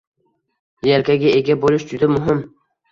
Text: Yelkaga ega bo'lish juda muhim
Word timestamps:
Yelkaga 0.89 1.37
ega 1.43 1.61
bo'lish 1.67 1.91
juda 1.95 2.13
muhim 2.19 2.45